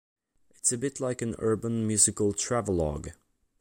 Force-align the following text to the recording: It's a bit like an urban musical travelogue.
It's 0.55 0.71
a 0.71 0.79
bit 0.79 0.99
like 0.99 1.21
an 1.21 1.35
urban 1.37 1.85
musical 1.85 2.33
travelogue. 2.33 3.09